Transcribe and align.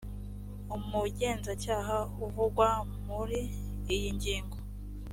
umugenzacyaha 0.75 1.97
uvugwa 2.25 2.67
muri 3.05 3.39
iyi 3.95 4.09
ngingo 4.17 4.57